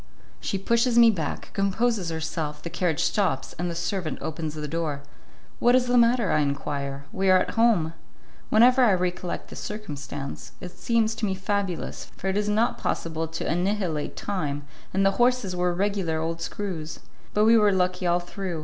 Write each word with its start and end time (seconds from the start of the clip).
She 0.39 0.57
pushes 0.57 0.97
me 0.97 1.11
back, 1.11 1.53
composes 1.53 2.09
herself, 2.09 2.63
the 2.63 2.71
carriage 2.71 3.03
stops, 3.03 3.53
and 3.59 3.69
the 3.69 3.75
servant 3.75 4.17
opens 4.19 4.55
the 4.55 4.67
door. 4.67 5.03
"What 5.59 5.75
is 5.75 5.85
the 5.85 5.95
matter?" 5.95 6.31
I 6.31 6.39
enquire. 6.39 7.05
"We 7.11 7.29
are 7.29 7.37
at 7.37 7.51
home." 7.51 7.93
Whenever 8.49 8.81
I 8.83 8.93
recollect 8.93 9.49
the 9.51 9.55
circumstance, 9.55 10.53
it 10.59 10.71
seems 10.71 11.13
to 11.13 11.25
me 11.27 11.35
fabulous, 11.35 12.05
for 12.17 12.25
it 12.29 12.35
is 12.35 12.49
not 12.49 12.79
possible 12.79 13.27
to 13.27 13.47
annihilate 13.47 14.15
time, 14.15 14.65
and 14.91 15.05
the 15.05 15.19
horses 15.21 15.55
were 15.55 15.71
regular 15.71 16.19
old 16.19 16.41
screws. 16.41 17.01
But 17.35 17.45
we 17.45 17.55
were 17.55 17.71
lucky 17.71 18.07
all 18.07 18.19
through. 18.19 18.59